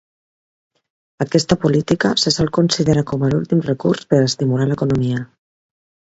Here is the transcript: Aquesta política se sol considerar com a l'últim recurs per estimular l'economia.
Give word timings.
Aquesta 1.25 1.57
política 1.65 2.11
se 2.21 2.33
sol 2.37 2.49
considerar 2.59 3.05
com 3.13 3.27
a 3.27 3.31
l'últim 3.35 3.63
recurs 3.69 4.09
per 4.15 4.23
estimular 4.31 4.69
l'economia. 4.73 5.23